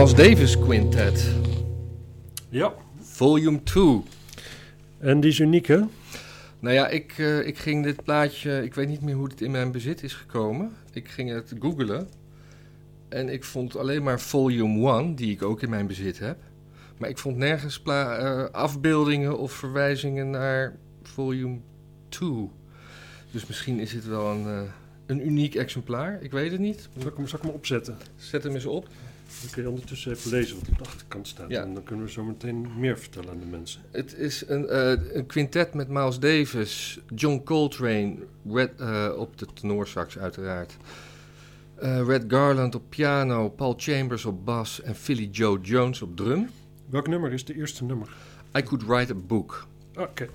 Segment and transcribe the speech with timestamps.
[0.00, 1.30] Miles Davis Quintet,
[2.48, 2.72] Ja.
[3.00, 4.02] volume 2.
[4.98, 5.80] En die is uniek, hè?
[6.58, 9.50] Nou ja, ik, eh, ik ging dit plaatje, ik weet niet meer hoe het in
[9.50, 10.72] mijn bezit is gekomen.
[10.92, 12.08] Ik ging het googlen
[13.08, 16.38] en ik vond alleen maar volume 1, die ik ook in mijn bezit heb.
[16.98, 21.58] Maar ik vond nergens pla- eh, afbeeldingen of verwijzingen naar volume
[22.08, 22.50] 2.
[23.30, 24.60] Dus misschien is het wel een, eh,
[25.06, 26.88] een uniek exemplaar, ik weet het niet.
[26.98, 27.96] Zal ik hem, zal ik hem opzetten?
[28.16, 28.88] Zet hem eens op.
[29.42, 31.50] Dan kun je ondertussen even lezen wat op de achterkant staat.
[31.50, 31.62] Ja.
[31.62, 33.80] En dan kunnen we zo meteen meer vertellen aan de mensen.
[33.90, 38.16] Het is een, eh, een quintet met Miles Davis, John Coltrane
[38.48, 40.76] Red, eh, op de tenorsax uiteraard.
[41.74, 46.48] Eh, Red Garland op piano, Paul Chambers op bas en Philly Joe Jones op drum.
[46.88, 48.08] Welk nummer is de eerste nummer?
[48.58, 49.66] I Could Write a Book.
[49.98, 50.28] Oké.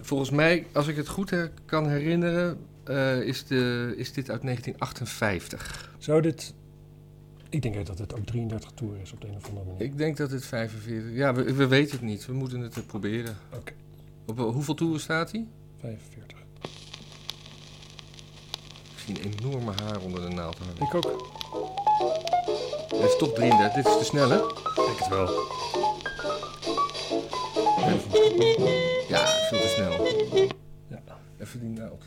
[0.00, 4.42] Volgens mij, als ik het goed her- kan herinneren, eh, is, de, is dit uit
[4.42, 5.90] 1958.
[5.98, 6.54] Zou dit...
[7.48, 9.82] Ik denk dat het ook 33 toer is op de een of andere manier.
[9.82, 11.12] Ik denk dat het 45...
[11.12, 12.26] Ja, we, we weten het niet.
[12.26, 13.36] We moeten het eh, proberen.
[13.54, 13.72] Oké.
[14.26, 15.46] Op eh, hoeveel toeren staat hij?
[15.80, 16.38] 45.
[18.92, 20.58] Ik zie een enorme haar onder de naald.
[20.80, 21.32] Ik ook.
[22.88, 23.74] Dit is toch 33.
[23.74, 24.36] Dit is te snel, hè?
[24.36, 25.26] Ik denk het wel.
[29.08, 30.06] Ja, veel te snel.
[30.88, 31.18] Ja.
[31.38, 32.04] Even die naald.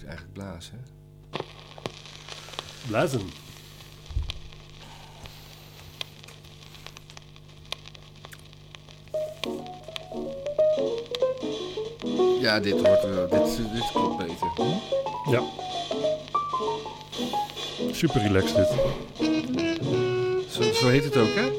[0.00, 0.84] Moet eigenlijk blazen?
[2.86, 3.20] Blazen.
[12.40, 13.28] Ja, dit hoort er.
[13.28, 14.48] Dit, dit klopt beter.
[15.30, 15.42] Ja.
[17.92, 18.68] Super relaxed dit.
[20.50, 21.50] Zo, zo heet het ook, hè?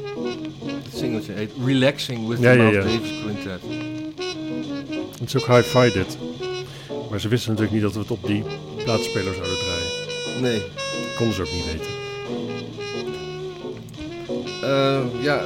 [0.84, 2.92] Het singeltje heet Relaxing with Ja, the ja, Miles ja.
[2.92, 3.62] Davis Quintet.
[5.20, 6.31] Het is ook hi-fi dit.
[7.12, 8.44] Maar ze wisten natuurlijk niet dat we het op die
[8.84, 10.42] plaatspeler zouden draaien.
[10.42, 10.60] Nee.
[10.60, 11.92] Dat konden ze ook niet weten.
[14.62, 15.44] Eh, ja.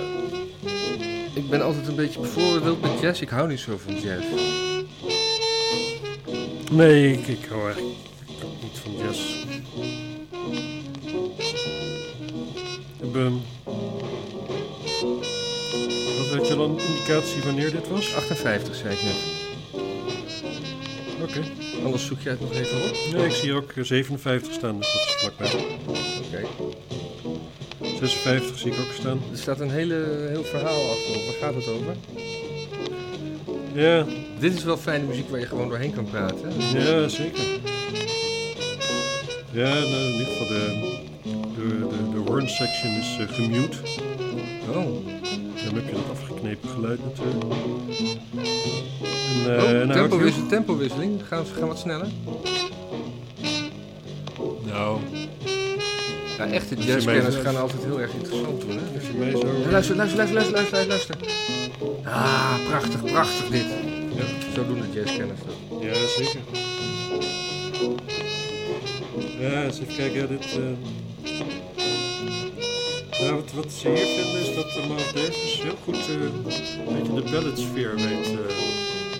[1.33, 3.21] Ik ben altijd een beetje bevooroordeeld met jazz.
[3.21, 4.25] Ik hou niet zo van jazz.
[6.71, 7.95] Nee, ik, ik hou eigenlijk
[8.61, 9.45] niet van jazz.
[12.99, 13.41] Hebben,
[16.17, 18.15] wat weet je dan een indicatie wanneer dit was?
[18.15, 19.44] 58 zei ik net.
[21.21, 21.41] Oké.
[21.83, 22.95] Anders zoek jij het nog even op.
[23.13, 25.51] Nee, ik zie ook eh, 57 staan, dus dat is vlakbij.
[26.27, 26.47] Oké.
[27.99, 29.21] 56 zie ik ook staan.
[29.31, 31.13] Er staat een hele, heel verhaal achter.
[31.25, 31.95] Waar gaat het over?
[33.73, 34.05] Ja,
[34.39, 36.49] Dit is wel fijne muziek waar je gewoon doorheen kan praten.
[36.73, 37.43] ja zeker.
[39.51, 40.99] Ja, nou, in ieder geval de,
[41.55, 43.77] de, de, de horn section is eh, gemute.
[44.69, 45.07] Oh.
[45.65, 47.43] Dan heb je dat afgeknepen geluid natuurlijk.
[49.45, 51.21] En, eh, oh nou, tempowissel, tempowisseling.
[51.27, 52.07] Gaan we gaan wat sneller?
[54.65, 54.99] Nou,
[56.37, 58.69] Ja, echte jazzkenners gaan altijd heel erg interessant doen.
[58.69, 58.97] Hè?
[58.99, 59.47] als je mij zo...
[59.63, 61.15] Ja, Luister, luister, luister, luister, luister, luister.
[62.03, 63.65] Ah, prachtig, prachtig dit.
[64.15, 65.81] Ja, Zo doen de jazzkenners dat.
[65.81, 66.39] ja zeker.
[69.39, 70.19] Ja, eens even kijken.
[70.21, 70.61] Ja, dit, eh,
[73.19, 76.43] nou, wat, wat ze hier vinden is dat uh, Miles Davis heel goed eh, een
[76.97, 78.33] beetje de ballet-sfeer weet, eh,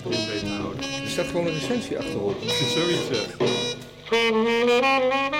[0.04, 0.82] erin weet te houden.
[1.02, 2.36] Er staat gewoon een recensie achterop.
[2.74, 3.44] Zoiets, ja.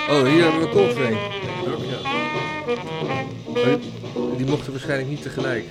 [0.09, 1.17] Oh, hier hebben we Coltrane.
[1.67, 1.99] Ook, ja.
[4.37, 5.65] Die mochten waarschijnlijk niet tegelijk.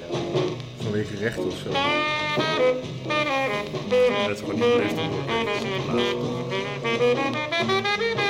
[0.83, 1.71] Vanwege recht of zo.
[4.27, 6.15] Het is gewoon niet door laten.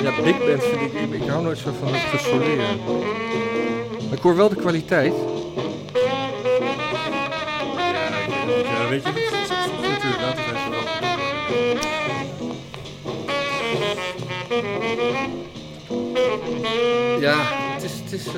[0.02, 2.78] Ja, big band vind ik, ik, ik hou nooit zo van het gesoleren.
[4.10, 5.14] Ik hoor wel de kwaliteit.
[8.62, 9.48] Ja, weet het je, dat is
[9.88, 10.84] natuurlijk later even wel.
[17.20, 17.36] Ja,
[17.74, 18.32] het is, het is eh,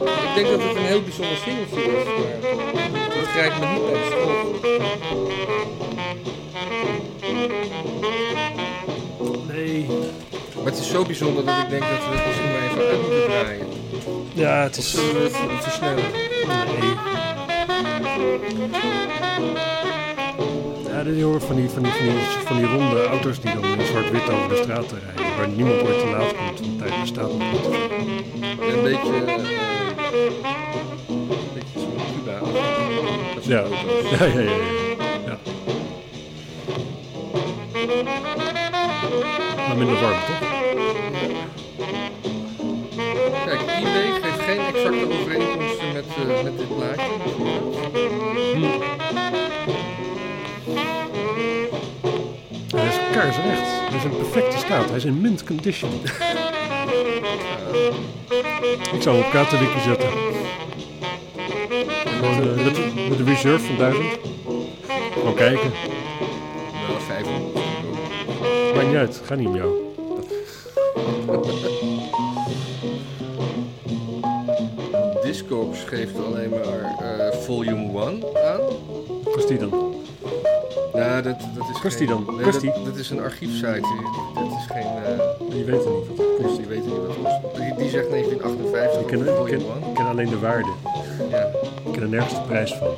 [0.00, 3.92] ik denk dat het een heel bijzonder singeltje is, maar dat krijgt me niet bij
[3.92, 4.54] de school.
[9.46, 9.86] Nee.
[10.54, 13.00] Maar het is zo bijzonder dat ik denk dat we het misschien maar even uit
[13.00, 13.73] moeten draaien.
[14.32, 14.96] Ja, het is...
[15.60, 16.04] versnellen?
[16.80, 16.94] Nee.
[20.88, 22.14] Ja, dit hoor van die, van, die, van, die,
[22.44, 25.36] van die ronde auto's die dan in zwart-wit over de straat rijden.
[25.36, 27.60] Waar niemand ooit te laat komt, want de tijd bestaat nog niet.
[28.40, 29.34] Ja, een beetje, eh,
[31.08, 32.40] een beetje zo'n Cuba.
[33.42, 33.64] Ja,
[34.18, 34.40] ja, ja.
[34.40, 34.50] ja.
[35.26, 35.38] ja.
[39.68, 40.43] Maar minder warm, toch?
[46.26, 47.02] Met, eh, met dit plaatje.
[52.76, 53.68] Hij is kaarsrecht.
[53.88, 54.88] Hij is een perfecte staat.
[54.88, 55.90] Hij is in mint condition.
[58.94, 60.08] Ik zou hem op kaartenwikkie zetten.
[62.20, 64.04] Met, uh, met, met een reserve van 1000.
[65.12, 65.72] Gewoon kijken.
[66.88, 67.54] Nou, 500.
[68.74, 69.84] Maakt niet uit, ga niet om jou.
[75.54, 78.60] Discogs geeft alleen maar uh, volume 1 aan.
[79.32, 79.70] Kost die dan?
[80.94, 82.34] Nou, dat, dat is Kost geen, die dan?
[82.36, 83.80] Nee, Kost dat, dat is een archiefsite.
[84.34, 84.82] Dat is geen...
[84.82, 86.16] eh Je weet het niet.
[86.16, 86.56] wat kost.
[86.56, 87.56] die weten niet wat het kost.
[87.56, 89.88] Die, die zegt 1958 Ik ken, ik, volume ken, 1.
[89.88, 90.70] ik ken alleen de waarde.
[91.30, 91.46] Ja.
[91.86, 92.88] Ik ken er nergens de prijs van.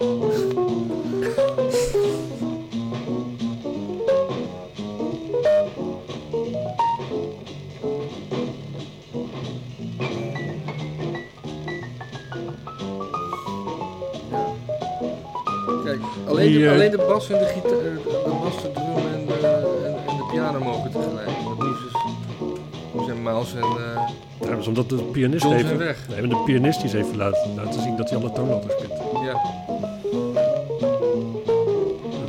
[16.56, 19.46] Die, eh, alleen de bas en de gitaar, eh, de bas, de drum en de,
[19.46, 21.28] en, en de piano mogen tegelijk.
[21.60, 24.08] Nu, is dus, Miles en uh,
[24.40, 25.78] Ja, dat is omdat de pianist John even...
[25.78, 25.98] weg.
[26.08, 28.92] Nee, maar de pianist is even laten, laten zien dat hij alle toonladders kent.
[29.24, 29.40] Ja,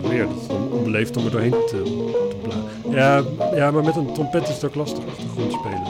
[0.10, 1.82] Weer, dat is dan onbeleefd om er doorheen te,
[2.30, 2.64] te blazen.
[2.90, 3.24] Ja,
[3.56, 5.82] ja, maar met een trompet is het ook lastig achtergrond spelen.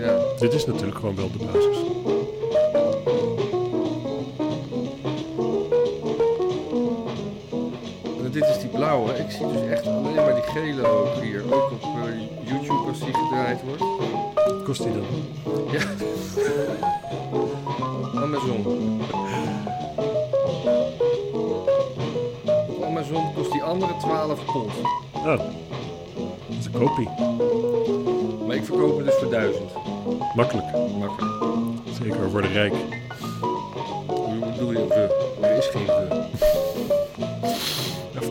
[0.00, 0.18] ja.
[0.38, 1.83] Dit is natuurlijk gewoon wel de basis.
[8.34, 9.12] Dit is die blauwe.
[9.12, 11.42] Ik zie dus echt alleen maar die gele ook hier.
[11.54, 13.84] Ook op eh, YouTube als die gedraaid wordt.
[14.64, 15.04] Kost die dan?
[15.70, 15.80] Ja.
[18.22, 19.00] Amazon.
[22.84, 24.72] Amazon kost die andere 12 pond.
[25.14, 25.40] Oh, dat
[26.58, 27.08] is een kopie.
[28.46, 29.62] Maar ik verkoop hem dus voor 1000.
[30.34, 30.66] Makkelijk.
[30.98, 31.34] Makkelijk.
[32.02, 32.74] Zeker voor de rijk.
[34.06, 35.28] Hoe bedoel je?
[35.40, 36.13] Er is geen we.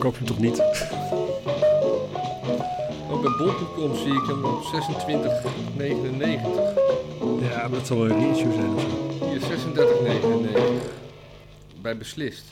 [0.04, 0.60] Verkoop je hem toch niet?
[3.12, 4.70] Ook bij bol.com zie ik hem op 26,99.
[7.42, 8.88] Ja, maar dat zal wel een reissue zijn of zo.
[9.30, 9.46] Hier 36,99.
[11.82, 12.44] Bij beslist.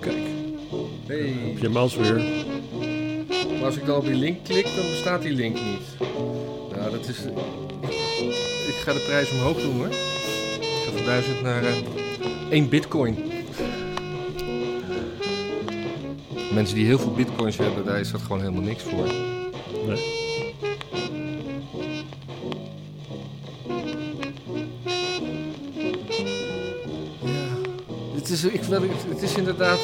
[0.00, 0.16] Kijk,
[1.06, 1.34] Hey.
[1.46, 2.22] heb je mouse weer.
[3.52, 6.08] Maar als ik dan op die link klik, dan bestaat die link niet.
[6.76, 7.18] Nou, dat is...
[8.66, 9.86] Ik ga de prijs omhoog doen hoor.
[9.86, 9.94] Ik
[10.84, 11.72] ga van 1000 naar eh
[12.50, 13.29] 1 bitcoin.
[16.54, 19.06] Mensen die heel veel bitcoins hebben, daar is dat gewoon helemaal niks voor.
[19.86, 20.18] Nee.
[28.30, 28.60] Is, ik,
[29.08, 29.78] het is inderdaad...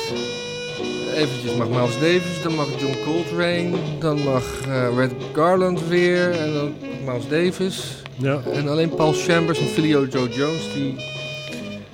[1.14, 6.52] Eventjes mag Miles Davis, dan mag John Coltrane, dan mag eh, Red Garland weer, en
[6.52, 6.74] dan
[7.04, 8.02] Miles Davis.
[8.16, 10.94] Ja, En alleen Paul Chambers en Filio Joe Jones, die...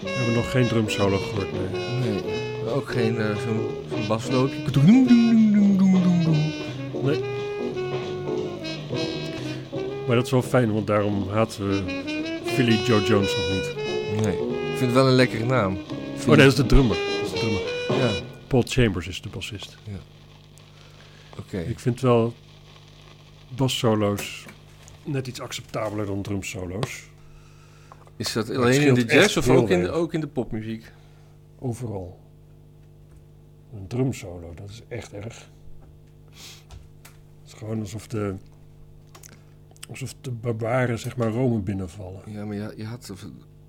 [0.02, 1.52] we hebben nog geen drum solo gehoord.
[1.52, 1.91] Nee.
[2.72, 4.70] Ook geen eh, zo'n basloopje.
[4.70, 4.86] Doem.
[7.02, 7.20] nee.
[10.06, 12.02] Maar dat is wel fijn, want daarom haten we
[12.44, 13.74] Philly Joe Jones nog niet.
[14.24, 14.36] Nee,
[14.70, 15.76] ik vind het wel een lekkere naam.
[16.20, 16.96] Oh nee, dat is de drummer.
[16.96, 17.62] Dat is de drummer.
[17.98, 18.10] Ja,
[18.46, 19.76] Paul Chambers is de bassist.
[21.38, 21.58] oké.
[21.58, 22.34] Ik vind wel
[23.48, 24.44] bassolo's
[25.04, 27.10] net iets acceptabeler dan drumsolo's.
[28.16, 30.92] Is dat alleen in de jazz of ook in, de, ook in de popmuziek?
[31.58, 32.21] Overal.
[33.74, 35.48] Een drumsolo, dat is echt erg.
[36.30, 38.34] Het is gewoon alsof de,
[39.90, 42.20] alsof de barbaren zeg maar Rome binnenvallen.
[42.26, 43.12] Ja, maar je, je had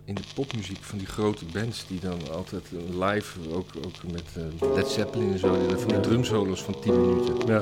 [0.05, 4.23] in de popmuziek van die grote bands die dan altijd eh, live, ook, ook met
[4.61, 6.01] eh, Led Zeppelin en zo, die hadden van die Ja.
[6.03, 7.47] drumsolos van 10 minuten.
[7.47, 7.57] Ja,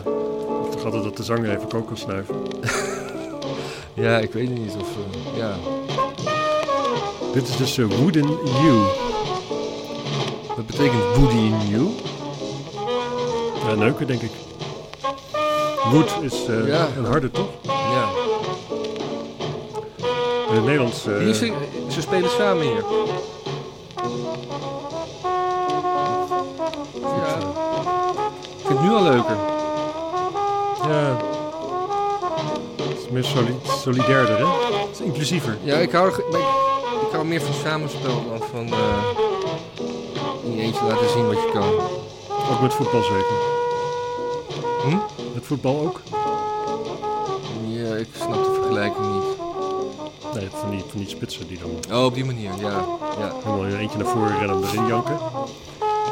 [0.62, 2.36] of toch altijd dat de zanger even ook kan snuiven.
[3.96, 4.98] Ja, ik weet niet of...
[4.98, 5.58] eh, ja.
[7.34, 8.78] Dit is dus uh, Wooden You.
[10.56, 11.90] Wat betekent Woody in You?
[13.68, 14.32] Ja, neuken denk ik.
[15.92, 16.88] Wood is eh, Ja.
[16.98, 17.48] een harde toch?
[17.64, 18.10] Ja.
[20.50, 21.06] In het Nederlands...
[21.06, 21.54] eh, Hier, ze,
[21.90, 22.84] ze spelen samen hier.
[27.02, 27.38] Ja.
[28.58, 29.36] Ik vind het nu al leuker.
[30.88, 31.18] Ja.
[32.76, 34.46] Het is meer soli solidairder, hè?
[34.46, 35.58] Het is inclusiever.
[35.64, 36.36] Ja, ik hou, er, ik,
[37.08, 38.80] ik hou meer van samenspel dan van eh
[40.44, 41.70] in je eentje laten zien wat je kan.
[42.52, 43.36] Ook met voetbal zeker.
[44.84, 44.98] Hm?
[45.34, 46.02] Met voetbal ook?
[47.68, 49.24] Ja, ik snap de vergelijking niet.
[50.34, 52.70] Nee, van die, van die spitsen die dan Oh, op die manier, ja.
[53.20, 53.32] ja.
[53.44, 55.18] helemaal in eentje naar voren rennen en erin janken.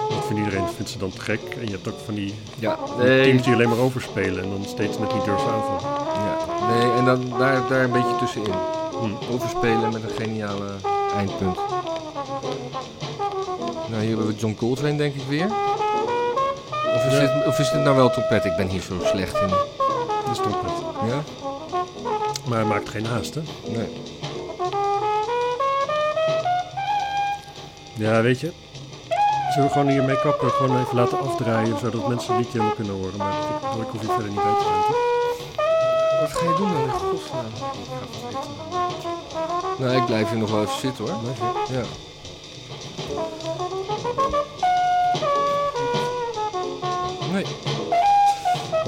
[0.09, 1.39] Dat vindt iedereen vindt ze dan te gek.
[1.59, 4.63] En je hebt ook van die Ja, teams nee, die alleen maar overspelen en dan
[4.67, 5.81] steeds net niet durven aanvallen.
[6.25, 6.67] ja.
[6.73, 8.53] nee en dan daar, daar een beetje tussenin.
[9.01, 9.33] Hm.
[9.33, 10.65] Overspelen met een geniale
[11.15, 11.57] eindpunt.
[13.89, 15.47] Nou, hier hebben we John Coltrane denk ik weer.
[17.09, 17.33] Of is, Ja.
[17.37, 18.45] dit, of is dit nou wel trompet?
[18.45, 19.47] Ik ben hier zo slecht in.
[19.47, 20.71] Dat is trompet.
[21.07, 21.21] Ja?
[22.47, 23.41] Maar hij maakt geen haast, hè?
[23.67, 24.01] Nee.
[27.95, 28.51] Ja, weet je.
[29.53, 30.49] Zullen we gewoon hiermee kappen?
[30.51, 33.17] Gewoon even laten afdraaien, zodat mensen het liedje helemaal kunnen horen.
[33.17, 34.97] Maar ik, ik hoef hier verder niet uit te toch?
[36.21, 37.45] Wat ga je doen dan in godsnaam?
[39.77, 41.13] Nou, ik blijf hier nog wel even zitten hoor.
[41.71, 41.81] Ja.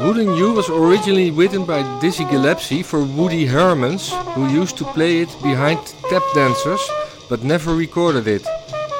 [0.03, 5.19] Wooden You was originally written by Dizzy Gillespie for Woody Hermans, who used to play
[5.21, 5.79] it behind
[6.09, 6.81] tap dancers,
[7.29, 8.45] but never recorded it.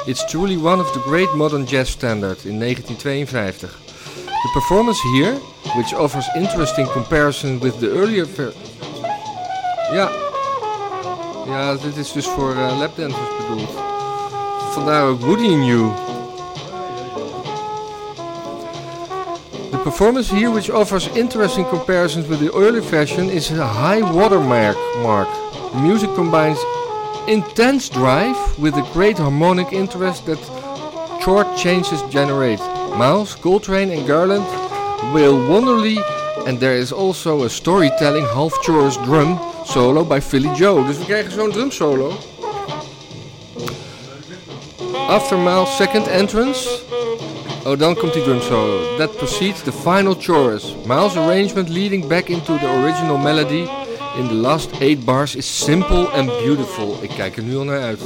[0.08, 3.67] It's truly one of the great modern jazz standards in 1952.
[3.67, 5.36] The performance here,
[5.75, 8.53] which offers interesting comparison with the earlier ver-
[9.93, 10.10] Ja.
[11.48, 13.70] Ja, dit is dus voor eh, lapdancers bedoeld.
[14.74, 15.91] Vandaar ook Woody in You.
[19.83, 24.77] Performance here, which offers interesting comparisons with the early version, is a high watermark.
[25.01, 25.27] Mark.
[25.73, 26.59] The music combines
[27.27, 30.39] intense drive with the great harmonic interest that
[31.23, 32.59] short changes generate.
[32.97, 34.45] Miles, Coltrane, and Garland
[35.13, 35.97] wail wonderly,
[36.45, 40.83] and there is also a storytelling half chorus drum solo by Philly Joe.
[40.83, 42.13] Dus we krijgen zo'n drum solo.
[45.09, 46.83] After Miles' second entrance,
[47.65, 48.98] oh dan komt die drum solo.
[48.98, 50.75] That precedes the final chorus.
[50.86, 53.70] Miles' arrangement leading back into the original melody
[54.18, 56.98] in the last eight bars is simple and beautiful.
[57.01, 58.00] Ik kijk er nu al naar uit.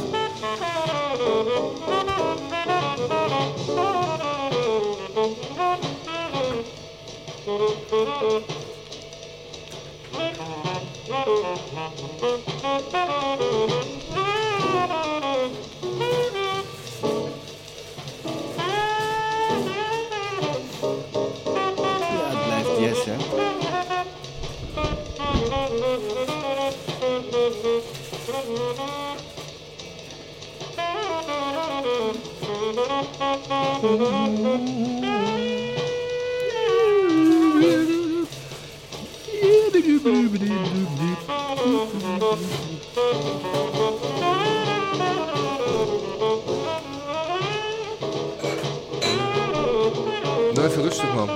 [50.53, 51.29] Nou, even rustig, man.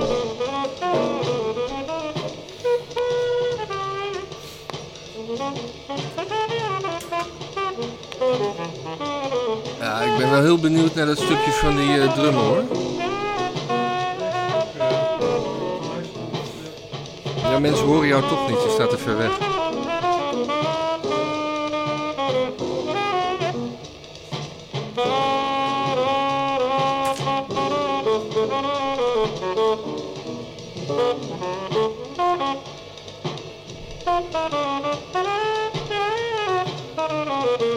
[9.80, 12.64] Ja, ik ben wel heel benieuwd naar dat stukje van die eh, drummer, hoor.
[17.42, 19.49] Ja, mensen horen jou toch niet, je staat te ver weg.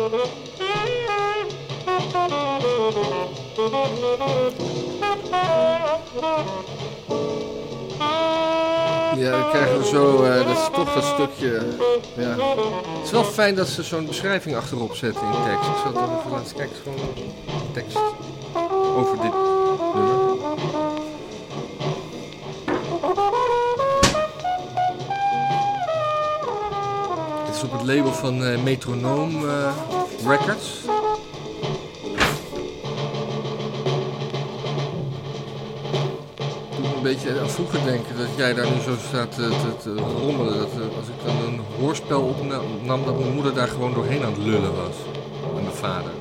[0.03, 0.09] Ja,
[9.31, 11.67] dan krijgen we zo, eh, dat is toch dat stukje,
[12.17, 12.29] ja.
[12.29, 15.69] Het is wel fijn dat ze zo'n beschrijving achterop zetten in tekst.
[15.69, 16.99] Ik zal het even laten kijken, gewoon
[17.73, 17.99] tekst
[18.97, 19.62] over dit
[27.83, 29.73] het label van eh Metronoom eh,
[30.27, 30.81] Records.
[36.97, 39.51] een beetje aan vroeger denken dat jij daar nu zo staat te,
[39.83, 40.59] te, rommelen.
[40.59, 44.33] Dat, eh, als ik dan een hoorspel opnam, dat mijn moeder daar gewoon doorheen aan
[44.33, 44.97] het lullen was.
[45.57, 46.13] En mijn vader.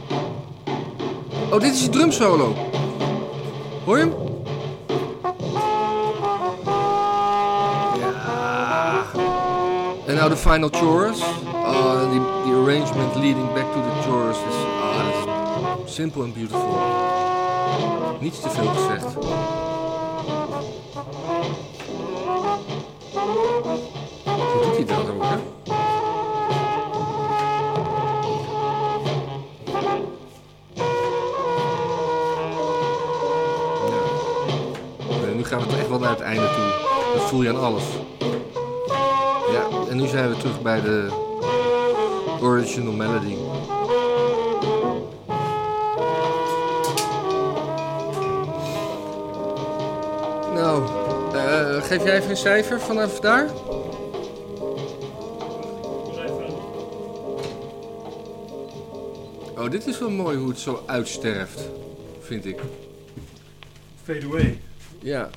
[1.52, 2.56] Oh, dit is je drumsolo.
[3.86, 4.14] Hoor je hem?
[8.00, 9.06] Ja.
[10.06, 11.20] En nou de final chorus.
[11.82, 16.78] Die, die arrangement leading back to the chorus is, ah, is simple and beautiful.
[18.20, 19.14] Niets te veel gezegd.
[24.24, 25.24] Hoe doet hij dat ook.
[35.22, 36.90] Nee, nu gaan we toch echt wel naar het einde toe.
[37.14, 37.84] Dat voel je aan alles.
[39.52, 41.30] Ja, en nu zijn we terug bij de
[42.42, 43.36] original melody.
[50.54, 50.84] Nou,
[51.34, 53.50] eh, geef jij even een cijfer vanaf daar?
[59.58, 61.62] Oh, dit is wel mooi hoe het zo uitsterft,
[62.22, 62.60] vind ik.
[64.04, 64.60] Fade away.
[65.00, 65.30] Ja,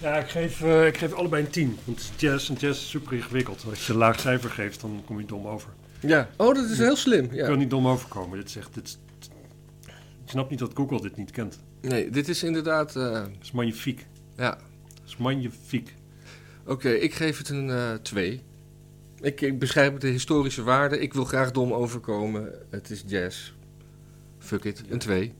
[0.00, 1.78] Ja, ik geef, eh, ik geef allebei een 10.
[1.84, 3.64] Want jazz en jazz is super ingewikkeld.
[3.70, 5.68] Als je een laag cijfer geeft, dan kom je dom over.
[6.00, 6.28] Ja.
[6.36, 7.24] Oh, dat is heel slim.
[7.24, 8.38] Ik kan niet dom overkomen.
[8.38, 8.98] Dit echt, dit
[10.24, 11.58] ik snap niet dat Google dit niet kent.
[11.80, 12.96] Nee, dit is inderdaad...
[12.96, 14.06] eh, Dat is magnifiek.
[14.36, 14.50] ja.
[14.94, 15.94] Dat is magnifiek.
[16.66, 18.42] Oké, ik geef het een 2.
[19.20, 20.98] ik, ik beschrijf de historische waarde.
[21.00, 22.52] Ik wil graag dom overkomen.
[22.70, 23.52] Het is jazz.
[24.38, 25.32] Fuck it, een 2.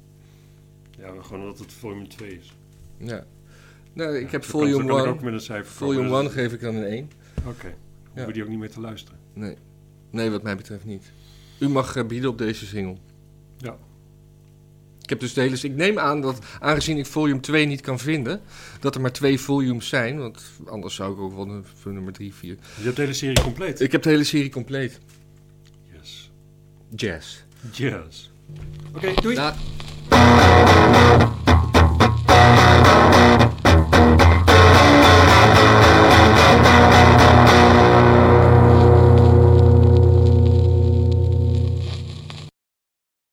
[0.99, 2.57] Ja, maar gewoon omdat het volume 2 is.
[2.97, 3.25] Ja.
[3.93, 5.15] Nou, ik Ja, heb volume zo kan ik 1.
[5.15, 6.21] ook met een cijfer Volume komen.
[6.23, 7.11] 1 geef ik dan een 1.
[7.47, 7.67] Oké.
[7.67, 7.75] Ja.
[8.15, 9.19] Hoeven die ook niet meer te luisteren.
[9.33, 9.57] Nee.
[10.11, 11.13] Nee, wat mij betreft niet.
[11.59, 12.97] U mag eh, bieden op deze single.
[13.57, 13.77] Ja.
[15.03, 15.59] Ik heb dus de hele...
[15.63, 18.41] Ik neem aan dat, aangezien ik volume 2 niet kan vinden,
[18.81, 20.19] dat er maar twee volumes zijn.
[20.19, 22.57] Want anders zou ik ook wel nummer 3, 4...
[22.77, 23.81] Je hebt de hele serie compleet.
[23.81, 24.99] Ik heb de hele serie compleet.
[25.93, 26.31] Yes.
[26.95, 27.43] Jazz.
[27.73, 28.29] Jazz.
[28.95, 29.35] Oké, doei.
[29.35, 29.57] Dag.